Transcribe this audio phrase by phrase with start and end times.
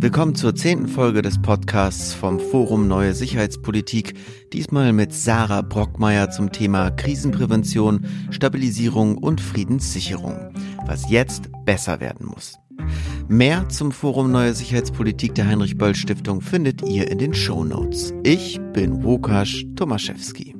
[0.00, 4.14] Willkommen zur zehnten Folge des Podcasts vom Forum Neue Sicherheitspolitik.
[4.52, 10.50] Diesmal mit Sarah Brockmeier zum Thema Krisenprävention, Stabilisierung und Friedenssicherung.
[10.86, 12.58] Was jetzt besser werden muss.
[13.26, 18.14] Mehr zum Forum Neue Sicherheitspolitik der Heinrich Böll Stiftung findet ihr in den Show Notes.
[18.22, 20.57] Ich bin Łukasz Tomaszewski.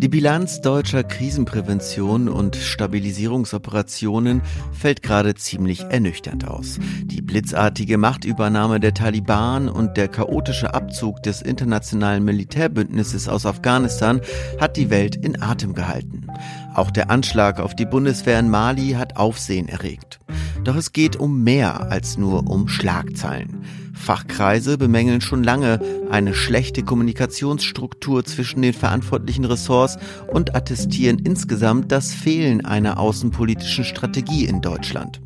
[0.00, 6.78] Die Bilanz deutscher Krisenprävention und Stabilisierungsoperationen fällt gerade ziemlich ernüchternd aus.
[7.02, 14.20] Die blitzartige Machtübernahme der Taliban und der chaotische Abzug des internationalen Militärbündnisses aus Afghanistan
[14.60, 16.28] hat die Welt in Atem gehalten.
[16.76, 20.20] Auch der Anschlag auf die Bundeswehr in Mali hat Aufsehen erregt.
[20.62, 23.64] Doch es geht um mehr als nur um Schlagzeilen.
[23.98, 25.80] Fachkreise bemängeln schon lange
[26.10, 29.98] eine schlechte Kommunikationsstruktur zwischen den verantwortlichen Ressorts
[30.32, 35.20] und attestieren insgesamt das Fehlen einer außenpolitischen Strategie in Deutschland.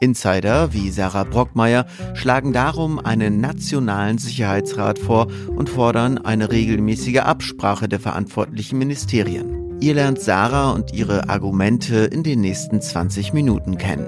[0.00, 7.88] Insider wie Sarah Brockmeier schlagen darum einen nationalen Sicherheitsrat vor und fordern eine regelmäßige Absprache
[7.88, 9.80] der verantwortlichen Ministerien.
[9.80, 14.06] Ihr lernt Sarah und ihre Argumente in den nächsten 20 Minuten kennen.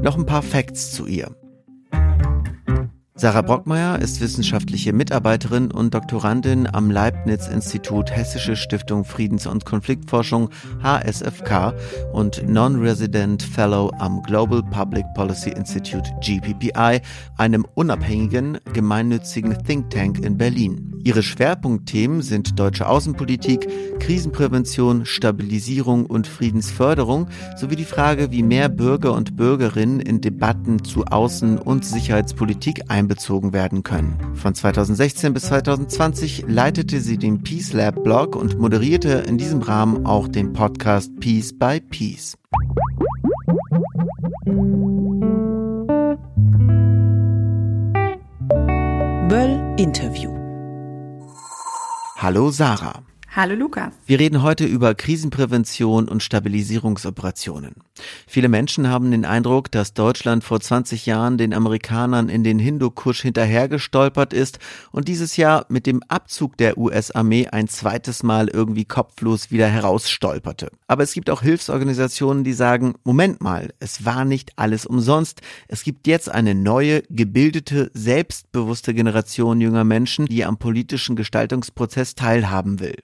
[0.00, 1.30] Noch ein paar Facts zu ihr.
[3.22, 10.50] Sarah Brockmeier ist wissenschaftliche Mitarbeiterin und Doktorandin am Leibniz-Institut Hessische Stiftung Friedens- und Konfliktforschung
[10.82, 11.72] HSFK
[12.12, 17.00] und Non-Resident Fellow am Global Public Policy Institute GPPI,
[17.36, 20.88] einem unabhängigen, gemeinnützigen Think Tank in Berlin.
[21.04, 23.68] Ihre Schwerpunktthemen sind deutsche Außenpolitik,
[24.00, 31.04] Krisenprävention, Stabilisierung und Friedensförderung sowie die Frage, wie mehr Bürger und Bürgerinnen in Debatten zu
[31.04, 33.11] Außen- und Sicherheitspolitik einbezogen
[33.52, 34.16] werden können.
[34.34, 40.06] Von 2016 bis 2020 leitete sie den Peace Lab Blog und moderierte in diesem Rahmen
[40.06, 42.36] auch den Podcast Peace by Peace.
[49.28, 50.42] Böll Interview
[52.22, 53.11] Hallo Sarah.
[53.34, 53.94] Hallo Lukas.
[54.04, 57.76] Wir reden heute über Krisenprävention und Stabilisierungsoperationen.
[58.26, 63.22] Viele Menschen haben den Eindruck, dass Deutschland vor 20 Jahren den Amerikanern in den Hindukusch
[63.22, 64.58] hinterhergestolpert ist
[64.90, 70.70] und dieses Jahr mit dem Abzug der US-Armee ein zweites Mal irgendwie kopflos wieder herausstolperte.
[70.86, 75.40] Aber es gibt auch Hilfsorganisationen, die sagen, Moment mal, es war nicht alles umsonst.
[75.68, 82.78] Es gibt jetzt eine neue, gebildete, selbstbewusste Generation junger Menschen, die am politischen Gestaltungsprozess teilhaben
[82.78, 82.96] will.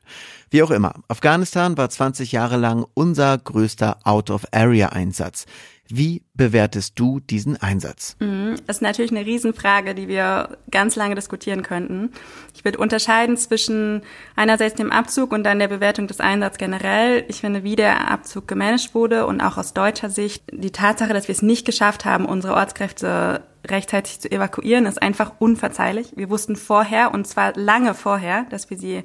[0.50, 5.46] Wie auch immer, Afghanistan war 20 Jahre lang unser größter Out-of-Area-Einsatz.
[5.90, 8.16] Wie bewertest du diesen Einsatz?
[8.20, 12.10] Mhm, das ist natürlich eine Riesenfrage, die wir ganz lange diskutieren könnten.
[12.54, 14.02] Ich würde unterscheiden zwischen
[14.36, 17.24] einerseits dem Abzug und dann der Bewertung des Einsatzes generell.
[17.28, 21.28] Ich finde, wie der Abzug gemanagt wurde und auch aus deutscher Sicht die Tatsache, dass
[21.28, 26.12] wir es nicht geschafft haben, unsere Ortskräfte rechtzeitig zu evakuieren, ist einfach unverzeihlich.
[26.16, 29.04] Wir wussten vorher, und zwar lange vorher, dass wir sie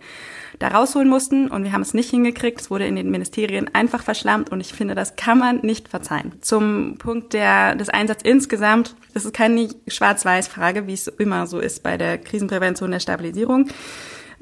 [0.60, 2.62] da rausholen mussten und wir haben es nicht hingekriegt.
[2.62, 6.34] Es wurde in den Ministerien einfach verschlammt und ich finde, das kann man nicht verzeihen.
[6.42, 11.84] Zum Punkt der, des Einsatzes insgesamt, das ist keine Schwarz-Weiß-Frage, wie es immer so ist
[11.84, 13.70] bei der Krisenprävention der Stabilisierung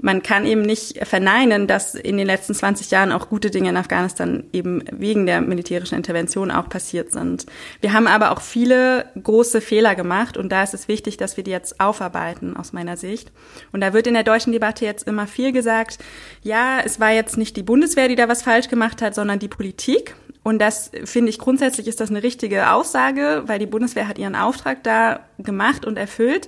[0.01, 3.77] man kann eben nicht verneinen, dass in den letzten 20 Jahren auch gute Dinge in
[3.77, 7.45] Afghanistan eben wegen der militärischen Intervention auch passiert sind.
[7.81, 11.43] Wir haben aber auch viele große Fehler gemacht und da ist es wichtig, dass wir
[11.43, 13.31] die jetzt aufarbeiten aus meiner Sicht.
[13.71, 15.99] Und da wird in der deutschen Debatte jetzt immer viel gesagt,
[16.41, 19.47] ja, es war jetzt nicht die Bundeswehr, die da was falsch gemacht hat, sondern die
[19.47, 20.15] Politik.
[20.43, 24.35] Und das finde ich grundsätzlich ist das eine richtige Aussage, weil die Bundeswehr hat ihren
[24.35, 26.47] Auftrag da gemacht und erfüllt.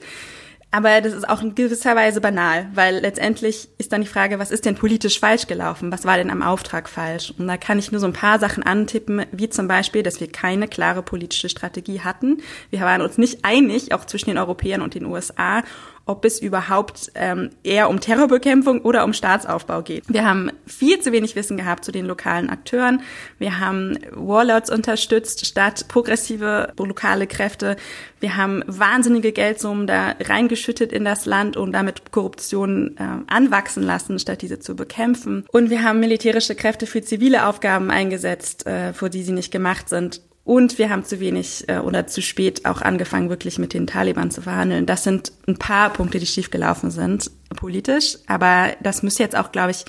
[0.74, 4.50] Aber das ist auch in gewisser Weise banal, weil letztendlich ist dann die Frage, was
[4.50, 5.92] ist denn politisch falsch gelaufen?
[5.92, 7.32] Was war denn am Auftrag falsch?
[7.38, 10.32] Und da kann ich nur so ein paar Sachen antippen, wie zum Beispiel, dass wir
[10.32, 12.42] keine klare politische Strategie hatten.
[12.72, 15.62] Wir waren uns nicht einig, auch zwischen den Europäern und den USA,
[16.06, 20.04] ob es überhaupt ähm, eher um Terrorbekämpfung oder um Staatsaufbau geht.
[20.08, 23.02] Wir haben viel zu wenig Wissen gehabt zu den lokalen Akteuren.
[23.40, 27.78] Wir haben Warlords unterstützt statt progressive lokale Kräfte.
[28.20, 34.20] Wir haben wahnsinnige Geldsummen da reingeschüttet in das Land und damit Korruption äh, anwachsen lassen,
[34.20, 35.46] statt diese zu bekämpfen.
[35.52, 39.88] Und wir haben militärische Kräfte für zivile Aufgaben eingesetzt, äh, vor die sie nicht gemacht
[39.88, 40.22] sind.
[40.46, 44.30] Und wir haben zu wenig äh, oder zu spät auch angefangen, wirklich mit den Taliban
[44.30, 44.86] zu verhandeln.
[44.86, 48.18] Das sind ein paar Punkte, die schiefgelaufen sind, politisch.
[48.28, 49.86] Aber das müsste jetzt auch, glaube ich,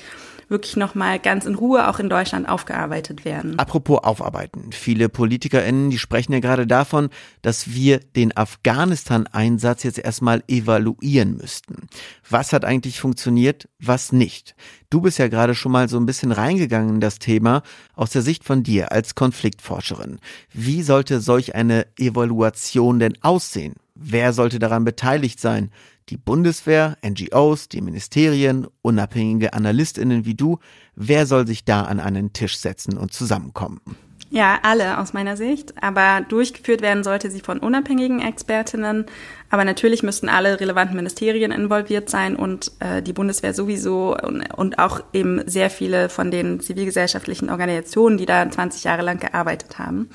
[0.49, 3.58] wirklich nochmal ganz in Ruhe auch in Deutschland aufgearbeitet werden.
[3.58, 4.73] Apropos aufarbeiten.
[4.73, 7.08] Viele PolitikerInnen, die sprechen ja gerade davon,
[7.43, 11.88] dass wir den Afghanistan-Einsatz jetzt erstmal evaluieren müssten.
[12.29, 14.55] Was hat eigentlich funktioniert, was nicht?
[14.91, 17.62] Du bist ja gerade schon mal so ein bisschen reingegangen in das Thema
[17.94, 20.19] aus der Sicht von dir als Konfliktforscherin.
[20.52, 23.75] Wie sollte solch eine Evaluation denn aussehen?
[23.97, 25.70] Wer sollte daran beteiligt sein?
[26.11, 30.59] Die Bundeswehr, NGOs, die Ministerien, unabhängige Analystinnen wie du,
[30.95, 33.81] wer soll sich da an einen Tisch setzen und zusammenkommen?
[34.35, 35.75] Ja, alle aus meiner Sicht.
[35.81, 39.06] Aber durchgeführt werden sollte sie von unabhängigen Expertinnen.
[39.49, 44.79] Aber natürlich müssten alle relevanten Ministerien involviert sein und äh, die Bundeswehr sowieso und, und
[44.81, 50.11] auch eben sehr viele von den zivilgesellschaftlichen Organisationen, die da 20 Jahre lang gearbeitet haben.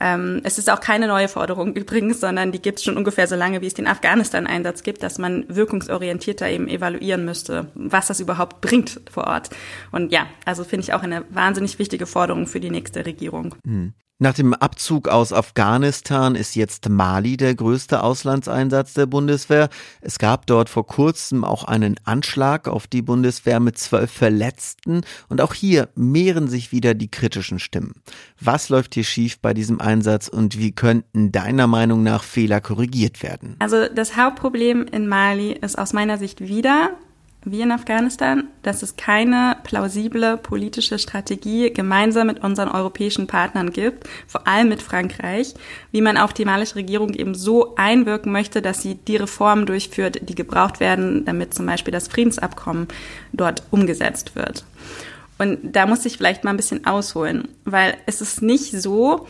[0.00, 3.36] Ähm, es ist auch keine neue Forderung übrigens, sondern die gibt es schon ungefähr so
[3.36, 8.60] lange, wie es den Afghanistan-Einsatz gibt, dass man wirkungsorientierter eben evaluieren müsste, was das überhaupt
[8.60, 9.50] bringt vor Ort.
[9.92, 13.54] Und ja, also finde ich auch eine wahnsinnig wichtige Forderung für die nächste Regierung.
[13.64, 13.94] Mhm.
[14.22, 19.70] Nach dem Abzug aus Afghanistan ist jetzt Mali der größte Auslandseinsatz der Bundeswehr.
[20.02, 25.00] Es gab dort vor kurzem auch einen Anschlag auf die Bundeswehr mit zwölf Verletzten
[25.30, 27.94] und auch hier mehren sich wieder die kritischen Stimmen.
[28.38, 33.22] Was läuft hier schief bei diesem Einsatz und wie könnten deiner Meinung nach Fehler korrigiert
[33.22, 33.56] werden?
[33.58, 36.90] Also das Hauptproblem in Mali ist aus meiner Sicht wieder
[37.44, 44.08] wie in Afghanistan, dass es keine plausible politische Strategie gemeinsam mit unseren europäischen Partnern gibt,
[44.26, 45.54] vor allem mit Frankreich,
[45.90, 50.28] wie man auf die malische Regierung eben so einwirken möchte, dass sie die Reformen durchführt,
[50.28, 52.88] die gebraucht werden, damit zum Beispiel das Friedensabkommen
[53.32, 54.64] dort umgesetzt wird.
[55.38, 59.26] Und da muss ich vielleicht mal ein bisschen ausholen, weil es ist nicht so,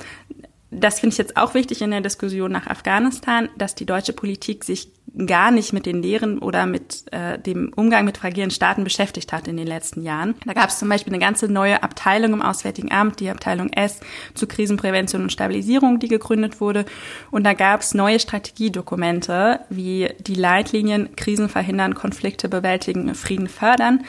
[0.70, 4.64] das finde ich jetzt auch wichtig in der Diskussion nach Afghanistan, dass die deutsche Politik
[4.64, 4.92] sich
[5.26, 9.48] gar nicht mit den Lehren oder mit äh, dem Umgang mit fragilen Staaten beschäftigt hat
[9.48, 10.36] in den letzten Jahren.
[10.46, 13.98] Da gab es zum Beispiel eine ganze neue Abteilung im Auswärtigen Amt, die Abteilung S
[14.34, 16.84] zu Krisenprävention und Stabilisierung, die gegründet wurde.
[17.32, 24.04] Und da gab es neue Strategiedokumente wie die Leitlinien Krisen verhindern, Konflikte bewältigen, Frieden fördern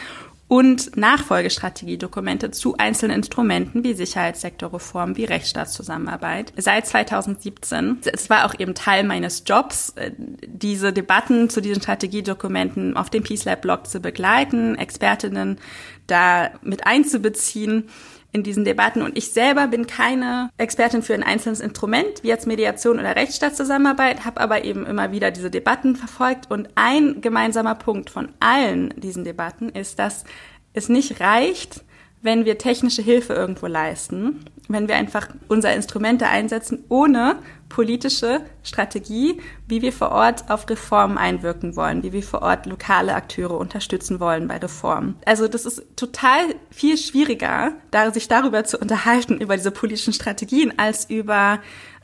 [0.51, 6.51] und Nachfolgestrategiedokumente zu einzelnen Instrumenten wie Sicherheitssektorreform, wie Rechtsstaatszusammenarbeit.
[6.57, 7.99] Seit 2017.
[8.11, 10.11] Es war auch eben Teil meines Jobs, äh,
[10.45, 15.57] diese Debatten zu diesen Strategiedokumenten auf dem Peace Lab Blog zu begleiten, Expertinnen
[16.07, 17.87] da mit einzubeziehen
[18.31, 19.01] in diesen Debatten.
[19.01, 24.25] Und ich selber bin keine Expertin für ein einzelnes Instrument, wie jetzt Mediation oder Rechtsstaatszusammenarbeit,
[24.25, 26.49] habe aber eben immer wieder diese Debatten verfolgt.
[26.49, 30.23] Und ein gemeinsamer Punkt von allen diesen Debatten ist, dass
[30.73, 31.83] es nicht reicht,
[32.21, 37.37] wenn wir technische Hilfe irgendwo leisten, wenn wir einfach unsere Instrumente einsetzen, ohne
[37.67, 43.15] politische Strategie, wie wir vor Ort auf Reformen einwirken wollen, wie wir vor Ort lokale
[43.15, 45.15] Akteure unterstützen wollen bei Reformen.
[45.25, 47.73] Also das ist total viel schwieriger,
[48.13, 51.59] sich darüber zu unterhalten, über diese politischen Strategien, als über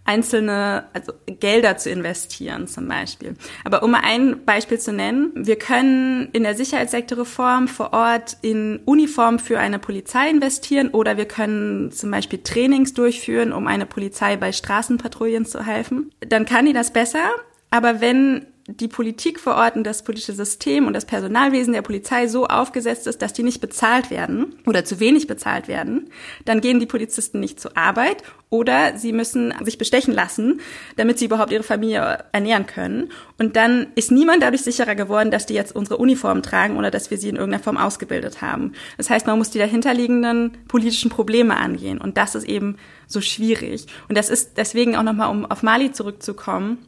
[0.07, 3.35] einzelne also Gelder zu investieren zum Beispiel.
[3.63, 9.37] Aber um ein Beispiel zu nennen, wir können in der Sicherheitssektorreform vor Ort in Uniform
[9.37, 14.51] für eine Polizei investieren oder wir können zum Beispiel Trainings durchführen, um eine Polizei bei
[14.51, 16.11] Straßenpatrouillen zu helfen.
[16.21, 17.29] Dann kann die das besser.
[17.69, 22.27] Aber wenn die Politik vor Ort und das politische System und das Personalwesen der Polizei
[22.27, 26.09] so aufgesetzt ist, dass die nicht bezahlt werden oder zu wenig bezahlt werden,
[26.43, 30.59] dann gehen die Polizisten nicht zur Arbeit oder sie müssen sich bestechen lassen,
[30.97, 33.09] damit sie überhaupt ihre Familie ernähren können.
[33.37, 37.09] Und dann ist niemand dadurch sicherer geworden, dass die jetzt unsere Uniformen tragen oder dass
[37.09, 38.73] wir sie in irgendeiner Form ausgebildet haben.
[38.97, 41.99] Das heißt, man muss die dahinterliegenden politischen Probleme angehen.
[41.99, 42.75] Und das ist eben
[43.07, 43.87] so schwierig.
[44.09, 46.79] Und das ist deswegen auch nochmal, um auf Mali zurückzukommen,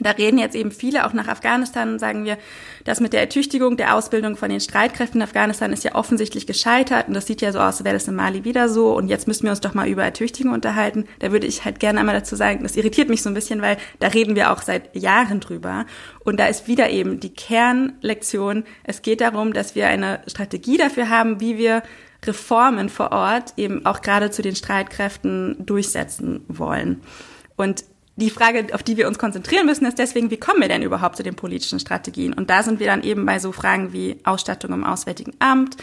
[0.00, 2.38] da reden jetzt eben viele auch nach Afghanistan und sagen wir,
[2.84, 7.08] das mit der Ertüchtigung der Ausbildung von den Streitkräften in Afghanistan ist ja offensichtlich gescheitert
[7.08, 9.28] und das sieht ja so aus, als wäre das in Mali wieder so und jetzt
[9.28, 11.04] müssen wir uns doch mal über Ertüchtigung unterhalten.
[11.18, 13.76] Da würde ich halt gerne einmal dazu sagen, das irritiert mich so ein bisschen, weil
[13.98, 15.86] da reden wir auch seit Jahren drüber
[16.20, 18.64] und da ist wieder eben die Kernlektion.
[18.84, 21.82] Es geht darum, dass wir eine Strategie dafür haben, wie wir
[22.24, 27.02] Reformen vor Ort eben auch gerade zu den Streitkräften durchsetzen wollen.
[27.56, 27.84] Und
[28.16, 31.16] die Frage, auf die wir uns konzentrieren müssen, ist deswegen, wie kommen wir denn überhaupt
[31.16, 32.34] zu den politischen Strategien?
[32.34, 35.76] Und da sind wir dann eben bei so Fragen wie Ausstattung im Auswärtigen Amt,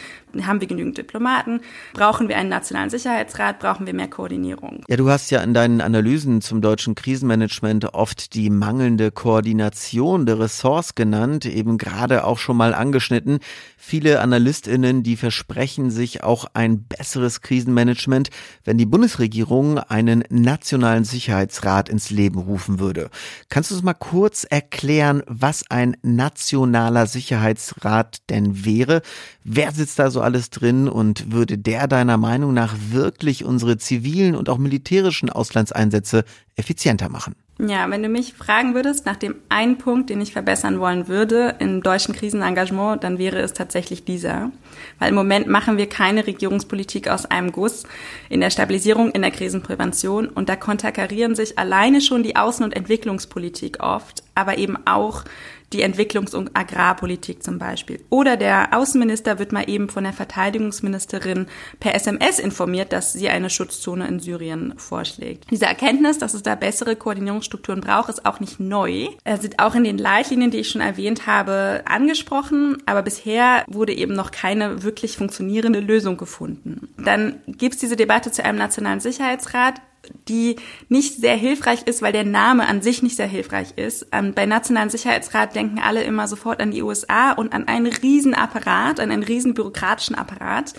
[0.43, 1.61] haben wir genügend Diplomaten,
[1.93, 4.83] brauchen wir einen nationalen Sicherheitsrat, brauchen wir mehr Koordinierung?
[4.87, 10.39] Ja, du hast ja in deinen Analysen zum deutschen Krisenmanagement oft die mangelnde Koordination der
[10.39, 13.39] Ressorts genannt, eben gerade auch schon mal angeschnitten.
[13.75, 18.29] Viele AnalystInnen, die versprechen sich auch ein besseres Krisenmanagement,
[18.63, 23.09] wenn die Bundesregierung einen nationalen Sicherheitsrat ins rufen würde.
[23.49, 29.01] Kannst du uns mal kurz erklären, was ein nationaler Sicherheitsrat denn wäre?
[29.43, 34.35] Wer sitzt da so alles drin und würde der deiner Meinung nach wirklich unsere zivilen
[34.35, 37.35] und auch militärischen Auslandseinsätze effizienter machen?
[37.61, 41.55] Ja, wenn du mich fragen würdest nach dem einen Punkt, den ich verbessern wollen würde
[41.59, 44.53] im deutschen Krisenengagement, dann wäre es tatsächlich dieser.
[44.97, 47.83] Weil im Moment machen wir keine Regierungspolitik aus einem Guss
[48.29, 52.73] in der Stabilisierung, in der Krisenprävention und da konterkarieren sich alleine schon die Außen- und
[52.73, 55.25] Entwicklungspolitik oft, aber eben auch
[55.73, 58.03] die Entwicklungs- und Agrarpolitik zum Beispiel.
[58.09, 61.47] Oder der Außenminister wird mal eben von der Verteidigungsministerin
[61.79, 65.45] per SMS informiert, dass sie eine Schutzzone in Syrien vorschlägt.
[65.51, 69.07] Diese Erkenntnis, dass es da bessere Koordinierungsstrukturen braucht, ist auch nicht neu.
[69.23, 73.93] Er sind auch in den Leitlinien, die ich schon erwähnt habe, angesprochen, aber bisher wurde
[73.93, 76.89] eben noch keine wirklich funktionierende Lösung gefunden.
[76.97, 79.81] Dann gibt es diese Debatte zu einem nationalen Sicherheitsrat
[80.27, 80.55] die
[80.87, 84.07] nicht sehr hilfreich ist, weil der Name an sich nicht sehr hilfreich ist.
[84.11, 88.33] Ähm, bei Nationalen Sicherheitsrat denken alle immer sofort an die USA und an einen riesen
[88.33, 90.73] Apparat, an einen riesen bürokratischen Apparat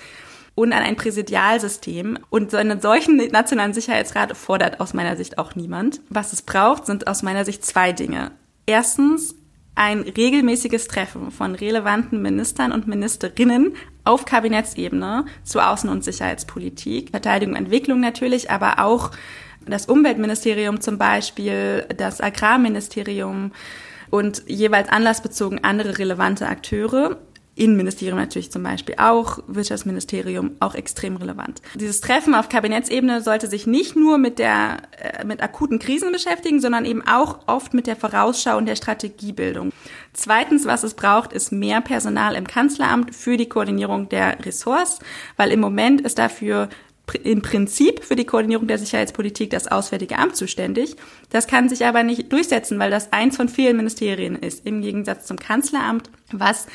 [0.55, 2.19] und an ein Präsidialsystem.
[2.29, 6.01] Und so einen solchen Nationalen Sicherheitsrat fordert aus meiner Sicht auch niemand.
[6.09, 8.33] Was es braucht, sind aus meiner Sicht zwei Dinge.
[8.67, 9.35] Erstens
[9.75, 13.75] ein regelmäßiges Treffen von relevanten Ministern und Ministerinnen
[14.05, 19.11] auf Kabinettsebene zur Außen- und Sicherheitspolitik, Verteidigung und Entwicklung natürlich, aber auch
[19.67, 23.53] das Umweltministerium zum Beispiel, das Agrarministerium
[24.11, 27.19] und jeweils anlassbezogen andere relevante Akteure
[27.57, 31.61] Innenministerium natürlich zum Beispiel auch, Wirtschaftsministerium auch extrem relevant.
[31.75, 36.61] Dieses Treffen auf Kabinettsebene sollte sich nicht nur mit der, äh, mit akuten Krisen beschäftigen,
[36.61, 39.73] sondern eben auch oft mit der Vorausschau und der Strategiebildung.
[40.13, 45.01] Zweitens, was es braucht, ist mehr Personal im Kanzleramt für die Koordinierung der Ressorts,
[45.37, 46.69] weil im Moment ist dafür
[47.19, 50.97] im Prinzip für die Koordinierung der Sicherheitspolitik das Auswärtige Amt zuständig.
[51.31, 55.27] Das kann sich aber nicht durchsetzen, weil das eins von vielen Ministerien ist, im Gegensatz
[55.27, 56.67] zum Kanzleramt, was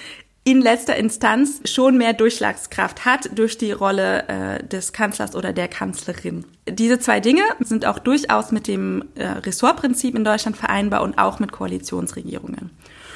[0.47, 5.67] in letzter Instanz schon mehr Durchschlagskraft hat durch die Rolle äh, des Kanzlers oder der
[5.67, 6.45] Kanzlerin.
[6.69, 11.39] Diese zwei Dinge sind auch durchaus mit dem äh, Ressortprinzip in Deutschland vereinbar und auch
[11.39, 12.69] mit Koalitionsregierungen.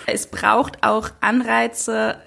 [0.08, 2.18] Es braucht auch Anreize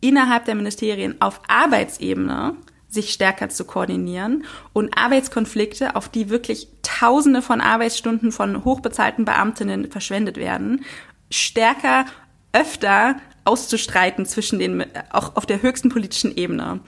[0.00, 2.56] innerhalb der Ministerien auf Arbeitsebene,
[2.88, 9.92] sich stärker zu koordinieren und Arbeitskonflikte, auf die wirklich Tausende von Arbeitsstunden von hochbezahlten Beamtinnen
[9.92, 10.84] verschwendet werden,
[11.30, 12.04] stärker,
[12.52, 13.14] öfter
[13.44, 16.80] auszustreiten zwischen den, auch auf der höchsten politischen Ebene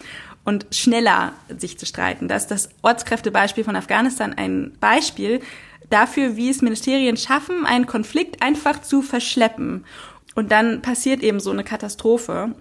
[0.45, 2.29] und schneller sich zu streiten.
[2.29, 5.41] Da ist das Ortskräftebeispiel von Afghanistan ein Beispiel
[5.91, 9.85] dafür, wie es Ministerien schaffen, einen Konflikt einfach zu verschleppen.
[10.35, 12.55] Und dann passiert eben so eine Katastrophe.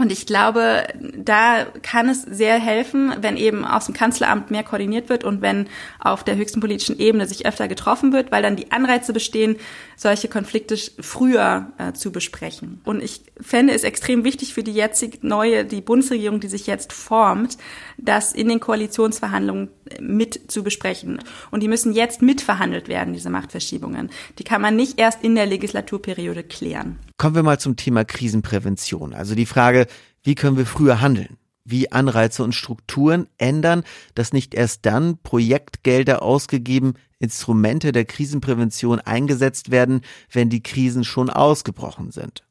[0.00, 0.84] Und ich glaube,
[1.16, 5.66] da kann es sehr helfen, wenn eben aus dem Kanzleramt mehr koordiniert wird und wenn
[5.98, 9.56] auf der höchsten politischen Ebene sich öfter getroffen wird, weil dann die Anreize bestehen,
[9.96, 12.80] solche Konflikte früher äh, zu besprechen.
[12.84, 16.92] Und ich fände es extrem wichtig für die jetzige neue, die Bundesregierung, die sich jetzt
[16.92, 17.58] formt,
[17.96, 19.68] das in den Koalitionsverhandlungen
[20.00, 21.18] mit zu besprechen.
[21.50, 24.10] Und die müssen jetzt mitverhandelt werden, diese Machtverschiebungen.
[24.38, 27.00] Die kann man nicht erst in der Legislaturperiode klären.
[27.16, 29.12] Kommen wir mal zum Thema Krisenprävention.
[29.12, 29.87] Also die Frage,
[30.28, 31.38] wie können wir früher handeln?
[31.64, 33.82] Wie Anreize und Strukturen ändern,
[34.14, 41.30] dass nicht erst dann Projektgelder ausgegeben, Instrumente der Krisenprävention eingesetzt werden, wenn die Krisen schon
[41.30, 42.44] ausgebrochen sind.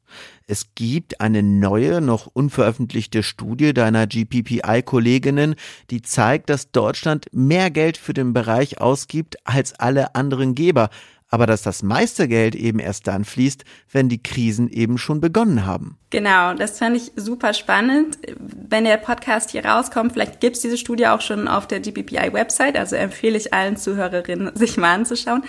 [0.48, 5.54] Es gibt eine neue, noch unveröffentlichte Studie deiner GPPI-Kolleginnen,
[5.90, 10.90] die zeigt, dass Deutschland mehr Geld für den Bereich ausgibt als alle anderen Geber,
[11.28, 15.66] aber dass das meiste Geld eben erst dann fließt, wenn die Krisen eben schon begonnen
[15.66, 15.98] haben.
[16.10, 18.18] Genau, das fand ich super spannend.
[18.38, 22.96] Wenn der Podcast hier rauskommt, vielleicht gibt's diese Studie auch schon auf der GPPI-Website, also
[22.96, 25.42] empfehle ich allen Zuhörerinnen, sich mal anzuschauen.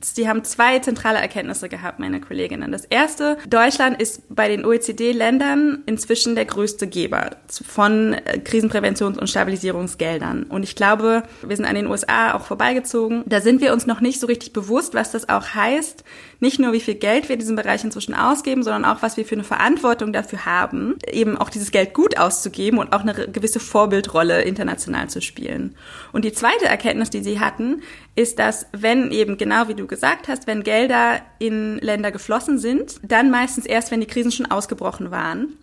[0.00, 2.72] Sie haben zwei zentrale Erkenntnisse gehabt, meine Kolleginnen.
[2.72, 10.44] Das erste, Deutschland ist bei den OECD-Ländern inzwischen der größte Geber von Krisenpräventions- und Stabilisierungsgeldern.
[10.44, 13.22] Und ich glaube, wir sind an den USA auch vorbeigezogen.
[13.26, 16.04] Da sind wir uns noch nicht so richtig bewusst, was das auch heißt.
[16.40, 19.24] Nicht nur, wie viel Geld wir in diesem Bereich inzwischen ausgeben, sondern auch, was wir
[19.24, 23.60] für eine Verantwortung dafür haben, eben auch dieses Geld gut auszugeben und auch eine gewisse
[23.60, 25.76] Vorbildrolle international zu spielen.
[26.12, 27.82] Und die zweite Erkenntnis, die sie hatten,
[28.14, 32.96] ist, dass wenn eben genau wie du gesagt hast, wenn Gelder in Länder geflossen sind,
[33.02, 35.56] dann meistens erst, wenn die Krisen schon ausgebrochen waren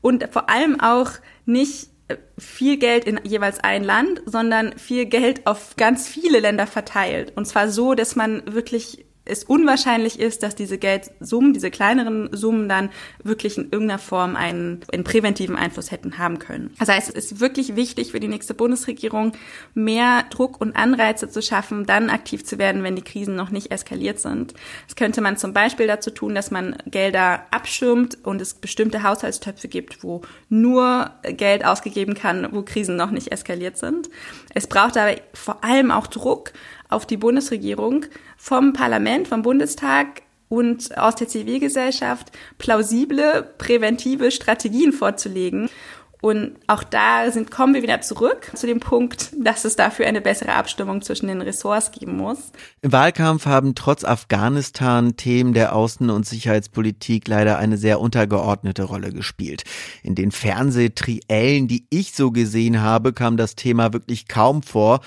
[0.00, 1.10] und vor allem auch
[1.46, 1.88] nicht
[2.38, 7.32] viel Geld in jeweils ein Land, sondern viel Geld auf ganz viele Länder verteilt.
[7.36, 12.68] Und zwar so, dass man wirklich es unwahrscheinlich ist, dass diese Geldsummen, diese kleineren Summen
[12.68, 12.90] dann
[13.22, 16.74] wirklich in irgendeiner Form einen, einen präventiven Einfluss hätten haben können.
[16.78, 19.32] Das heißt, es ist wirklich wichtig für die nächste Bundesregierung,
[19.74, 23.70] mehr Druck und Anreize zu schaffen, dann aktiv zu werden, wenn die Krisen noch nicht
[23.70, 24.54] eskaliert sind.
[24.86, 29.68] Das könnte man zum Beispiel dazu tun, dass man Gelder abschirmt und es bestimmte Haushaltstöpfe
[29.68, 34.08] gibt, wo nur Geld ausgegeben kann, wo Krisen noch nicht eskaliert sind.
[34.54, 36.52] Es braucht aber vor allem auch Druck
[36.88, 45.68] auf die Bundesregierung vom Parlament, vom Bundestag und aus der Zivilgesellschaft plausible präventive Strategien vorzulegen.
[46.20, 50.20] Und auch da sind, kommen wir wieder zurück zu dem Punkt, dass es dafür eine
[50.20, 52.50] bessere Abstimmung zwischen den Ressorts geben muss.
[52.82, 59.12] Im Wahlkampf haben trotz Afghanistan Themen der Außen- und Sicherheitspolitik leider eine sehr untergeordnete Rolle
[59.12, 59.62] gespielt.
[60.02, 65.00] In den Fernsehtriellen, die ich so gesehen habe, kam das Thema wirklich kaum vor.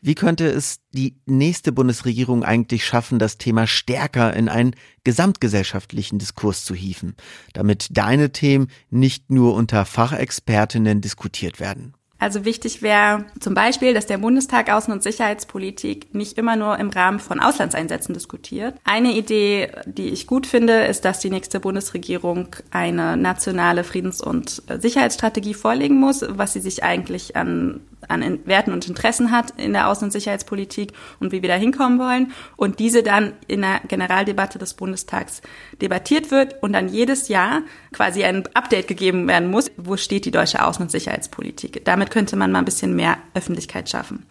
[0.00, 4.74] Wie könnte es die nächste Bundesregierung eigentlich schaffen, das Thema stärker in einen
[5.04, 7.16] gesamtgesellschaftlichen Diskurs zu hieven,
[7.52, 11.94] damit deine Themen nicht nur unter Fachexpertinnen diskutiert werden?
[12.20, 16.90] Also wichtig wäre zum Beispiel, dass der Bundestag Außen- und Sicherheitspolitik nicht immer nur im
[16.90, 18.74] Rahmen von Auslandseinsätzen diskutiert.
[18.82, 24.62] Eine Idee, die ich gut finde, ist, dass die nächste Bundesregierung eine nationale Friedens- und
[24.80, 29.88] Sicherheitsstrategie vorlegen muss, was sie sich eigentlich an an Werten und Interessen hat in der
[29.88, 34.58] Außen- und Sicherheitspolitik und wie wir da hinkommen wollen und diese dann in der Generaldebatte
[34.58, 35.42] des Bundestags
[35.80, 37.62] debattiert wird und dann jedes Jahr
[37.92, 41.84] quasi ein Update gegeben werden muss, wo steht die deutsche Außen- und Sicherheitspolitik.
[41.84, 44.26] Damit könnte man mal ein bisschen mehr Öffentlichkeit schaffen.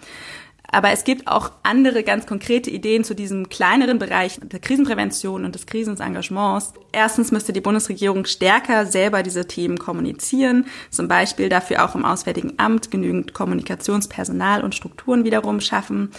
[0.70, 5.56] Aber es gibt auch andere ganz konkrete Ideen zu diesem kleineren Bereich der Krisenprävention und
[5.56, 6.74] des Krisenengagements.
[6.92, 12.54] Erstens müsste die Bundesregierung stärker selber diese Themen kommunizieren, zum Beispiel dafür auch im Auswärtigen
[12.58, 16.12] Amt genügend Kommunikationspersonal und Strukturen wiederum schaffen.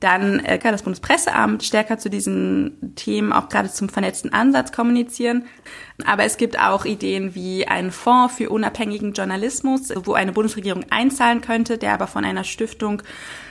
[0.00, 5.44] Dann äh, kann das Bundespresseamt stärker zu diesen Themen auch gerade zum vernetzten Ansatz kommunizieren.
[6.04, 11.40] Aber es gibt auch Ideen wie einen Fonds für unabhängigen Journalismus, wo eine Bundesregierung einzahlen
[11.40, 13.02] könnte, der aber von einer Stiftung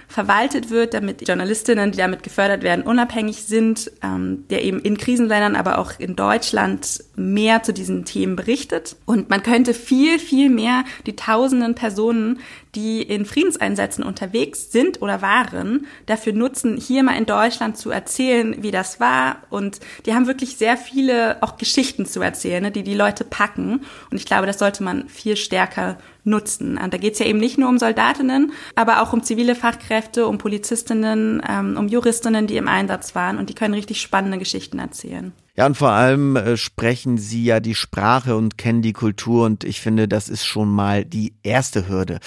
[0.08, 5.56] verwaltet wird, damit Journalistinnen, die damit gefördert werden, unabhängig sind, ähm, der eben in Krisenländern,
[5.56, 8.96] aber auch in Deutschland mehr zu diesen Themen berichtet.
[9.06, 12.40] Und man könnte viel, viel mehr die tausenden Personen,
[12.76, 18.62] die in Friedenseinsätzen unterwegs sind oder waren, dafür nutzen, hier mal in Deutschland zu erzählen,
[18.62, 19.38] wie das war.
[19.50, 23.82] Und die haben wirklich sehr viele auch Geschichten zu erzählen, ne, die die Leute packen.
[24.12, 26.78] Und ich glaube, das sollte man viel stärker nutzen.
[26.78, 30.28] Und da geht es ja eben nicht nur um Soldatinnen, aber auch um zivile Fachkräfte,
[30.28, 34.80] um Polizistinnen, ähm, um Juristinnen, die im Einsatz waren und die können richtig spannende Geschichten
[34.80, 35.34] erzählen.
[35.58, 39.64] Ja, und vor allem äh, sprechen sie ja die Sprache und kennen die Kultur und
[39.64, 42.20] ich finde, das ist schon mal die erste Hürde.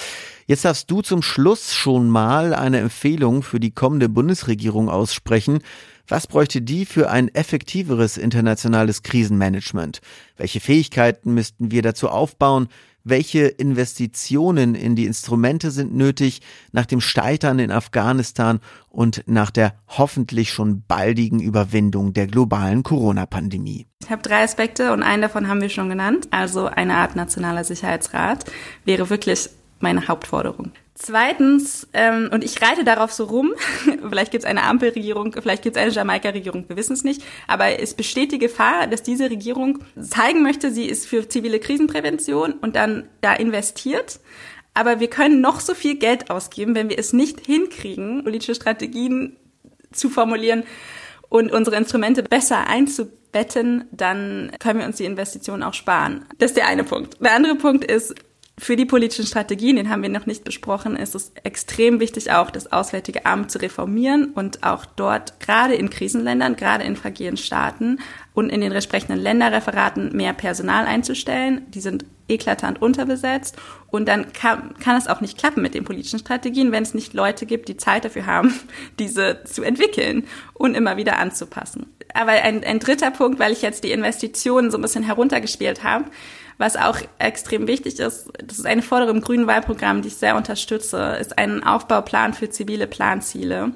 [0.46, 5.59] Jetzt darfst du zum Schluss schon mal eine Empfehlung für die kommende Bundesregierung aussprechen.
[6.07, 10.01] Was bräuchte die für ein effektiveres internationales Krisenmanagement?
[10.38, 12.68] Welche Fähigkeiten müssten wir dazu aufbauen?
[13.05, 16.41] Welche Investitionen in die Instrumente sind nötig
[16.73, 23.87] nach dem Scheitern in Afghanistan und nach der hoffentlich schon baldigen Überwindung der globalen Corona-Pandemie.
[24.03, 26.29] Ich habe drei Aspekte und einen davon haben wir schon genannt.
[26.31, 28.45] Also eine Art nationaler Sicherheitsrat
[28.85, 30.73] wäre wirklich meine Hauptforderung.
[31.01, 33.53] Zweitens, ähm, und ich reite darauf so rum,
[34.09, 37.79] vielleicht gibt es eine Ampelregierung, vielleicht gibt es eine Jamaika-Regierung, wir wissen es nicht, aber
[37.81, 42.75] es besteht die Gefahr, dass diese Regierung zeigen möchte, sie ist für zivile Krisenprävention und
[42.75, 44.19] dann da investiert.
[44.75, 49.37] Aber wir können noch so viel Geld ausgeben, wenn wir es nicht hinkriegen, politische Strategien
[49.93, 50.64] zu formulieren
[51.29, 56.25] und unsere Instrumente besser einzubetten, dann können wir uns die Investitionen auch sparen.
[56.38, 57.23] Das ist der eine Punkt.
[57.23, 58.14] Der andere Punkt ist,
[58.59, 62.51] für die politischen Strategien, den haben wir noch nicht besprochen, ist es extrem wichtig, auch
[62.51, 68.01] das Auswärtige Amt zu reformieren und auch dort, gerade in Krisenländern, gerade in fragilen Staaten
[68.35, 71.66] und in den entsprechenden Länderreferaten mehr Personal einzustellen.
[71.71, 73.57] Die sind eklatant unterbesetzt
[73.90, 77.14] und dann kann, kann es auch nicht klappen mit den politischen Strategien, wenn es nicht
[77.14, 78.53] Leute gibt, die Zeit dafür haben,
[78.99, 81.87] diese zu entwickeln und immer wieder anzupassen.
[82.12, 86.07] Aber ein, ein dritter Punkt, weil ich jetzt die Investitionen so ein bisschen heruntergespielt habe,
[86.59, 90.37] was auch extrem wichtig ist, das ist eine Forderung im grünen Wahlprogramm, die ich sehr
[90.37, 93.73] unterstütze, ist ein Aufbauplan für zivile Planziele.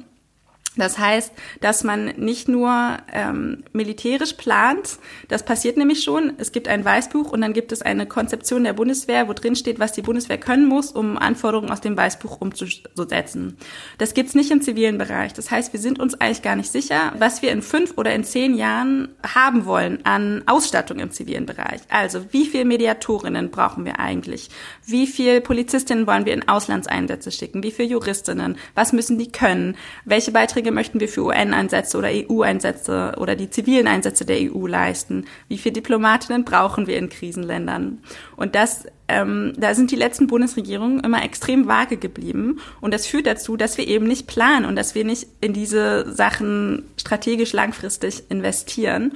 [0.77, 6.33] Das heißt, dass man nicht nur ähm, militärisch plant, das passiert nämlich schon.
[6.39, 9.79] Es gibt ein Weißbuch und dann gibt es eine Konzeption der Bundeswehr, wo drin steht,
[9.79, 13.59] was die Bundeswehr können muss, um Anforderungen aus dem Weißbuch umzusetzen.
[13.99, 15.35] Das gibt's nicht im zivilen Bereich.
[15.35, 18.25] Das heißt, wir sind uns eigentlich gar nicht sicher, was wir in fünf oder in
[18.25, 21.83] zehn Jahren haben wollen an Ausstattung im zivilen Bereich.
[21.91, 24.49] Also, wie viele Mediatorinnen brauchen wir eigentlich?
[24.87, 27.63] Wie viele Polizistinnen wollen wir in Auslandseinsätze schicken?
[27.63, 28.57] Wie viele Juristinnen?
[28.75, 29.77] Was müssen die können?
[30.07, 34.67] Welche Beiträge Beiträge möchten wir für UN-Einsätze oder EU-Einsätze oder die zivilen Einsätze der EU
[34.69, 35.25] leisten?
[35.49, 37.99] Wie viele Diplomatinnen brauchen wir in Krisenländern?
[38.37, 42.61] Und das, ähm, da sind die letzten Bundesregierungen immer extrem vage geblieben.
[42.81, 46.13] Und das führt dazu, dass wir eben nicht planen und dass wir nicht in diese
[46.13, 49.13] Sachen strategisch langfristig investieren.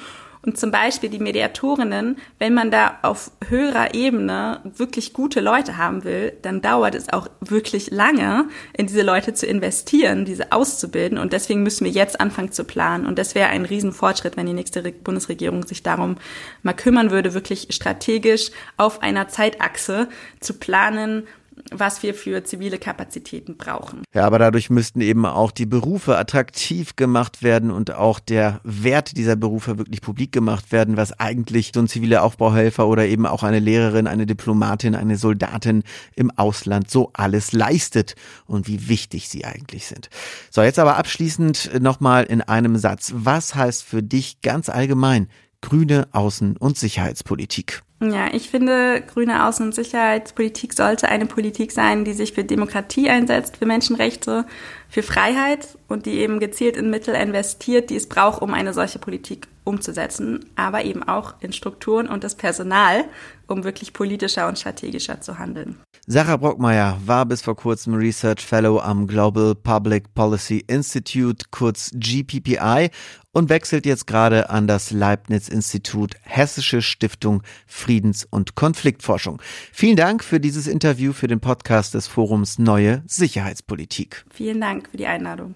[0.47, 6.05] Und zum Beispiel die Mediatorinnen, wenn man da auf höherer Ebene wirklich gute Leute haben
[6.05, 11.19] will, dann dauert es auch wirklich lange, in diese Leute zu investieren, diese auszubilden.
[11.19, 13.07] Und deswegen müssen wir jetzt anfangen zu planen.
[13.07, 16.15] Und das wäre ein Riesenfortschritt, wenn die nächste Bundesregierung sich darum
[16.63, 21.27] mal kümmern würde, wirklich strategisch auf einer Zeitachse zu planen,
[21.71, 24.03] was wir für zivile Kapazitäten brauchen.
[24.15, 29.17] Ja, aber dadurch müssten eben auch die Berufe attraktiv gemacht werden und auch der Wert
[29.17, 33.43] dieser Berufe wirklich publik gemacht werden, was eigentlich so ein ziviler Aufbauhelfer oder eben auch
[33.43, 35.83] eine Lehrerin, eine Diplomatin, eine Soldatin
[36.15, 38.15] im Ausland so alles leistet
[38.47, 40.09] und wie wichtig sie eigentlich sind.
[40.51, 43.13] So, jetzt aber abschließend nochmal in einem Satz.
[43.15, 45.29] Was heißt für dich ganz allgemein
[45.61, 47.83] grüne Außen- und Sicherheitspolitik?
[48.01, 53.09] Ja, ich finde, grüne Außen- und Sicherheitspolitik sollte eine Politik sein, die sich für Demokratie
[53.09, 54.45] einsetzt, für Menschenrechte,
[54.91, 58.99] für Freiheit und die eben gezielt in Mittel investiert, die es braucht, um eine solche
[58.99, 63.05] Politik umzusetzen, aber eben auch in Strukturen und das Personal,
[63.49, 65.77] um wirklich politischer und strategischer zu handeln.
[66.07, 72.91] Sarah Brockmeier war bis vor kurzem Research Fellow am Global Public Policy Institute, kurz GPPI,
[73.37, 79.43] und wechselt jetzt gerade an das Leibniz-Institut Hessische Stiftung Friedens- und Konfliktforschung.
[79.75, 84.25] Vielen Dank für dieses Interview für den Podcast des Forums Neue Sicherheitspolitik.
[84.33, 85.55] Vielen Dank für die Einladung.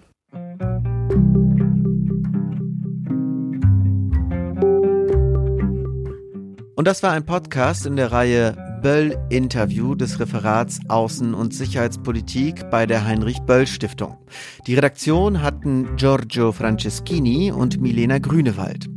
[6.75, 12.69] Und das war ein Podcast in der Reihe Böll Interview des Referats Außen- und Sicherheitspolitik
[12.71, 14.17] bei der Heinrich Böll Stiftung.
[14.65, 18.87] Die Redaktion hatten Giorgio Franceschini und Milena Grünewald.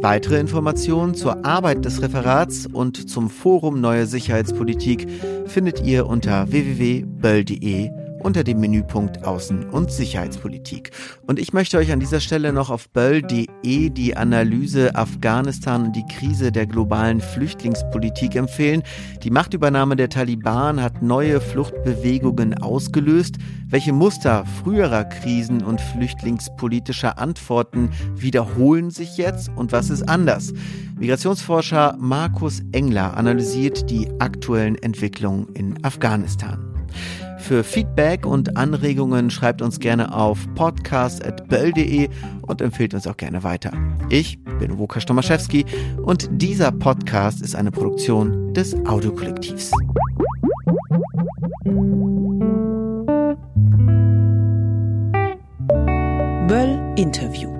[0.00, 5.06] Weitere Informationen zur Arbeit des Referats und zum Forum Neue Sicherheitspolitik
[5.46, 10.90] findet ihr unter www.böll.de unter dem Menüpunkt Außen- und Sicherheitspolitik.
[11.26, 16.06] Und ich möchte euch an dieser Stelle noch auf böll.de die Analyse Afghanistan und die
[16.06, 18.82] Krise der globalen Flüchtlingspolitik empfehlen.
[19.22, 23.36] Die Machtübernahme der Taliban hat neue Fluchtbewegungen ausgelöst.
[23.68, 30.52] Welche Muster früherer Krisen und flüchtlingspolitischer Antworten wiederholen sich jetzt und was ist anders?
[30.98, 36.74] Migrationsforscher Markus Engler analysiert die aktuellen Entwicklungen in Afghanistan.
[37.46, 42.08] Für Feedback und Anregungen schreibt uns gerne auf podcast.böll.de
[42.40, 43.70] und empfehlt uns auch gerne weiter.
[44.08, 45.66] Ich bin Łukasz Tomaszewski
[46.02, 49.72] und dieser Podcast ist eine Produktion des Audiokollektivs.
[56.48, 57.53] Böll Interview